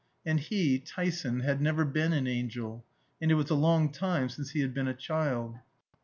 And 0.25 0.39
he, 0.39 0.79
Tyson, 0.79 1.41
had 1.41 1.61
never 1.61 1.85
been 1.85 2.11
an 2.11 2.25
angel, 2.25 2.83
and 3.21 3.29
it 3.31 3.35
was 3.35 3.51
a 3.51 3.53
long 3.53 3.91
time 3.91 4.29
since 4.29 4.49
he 4.49 4.61
had 4.61 4.73
been 4.73 4.87
a 4.87 4.95
child. 4.95 5.59